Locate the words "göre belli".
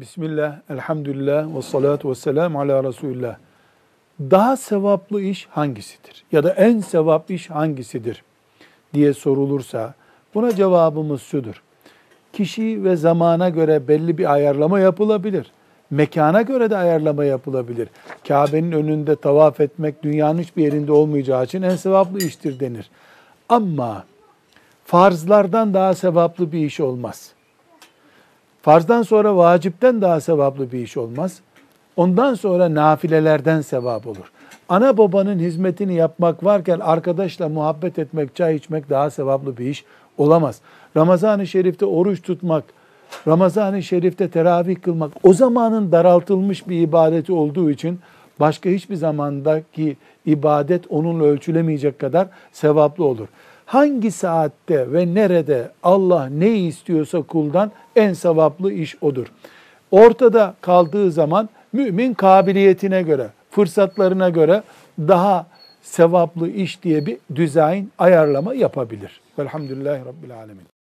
13.48-14.18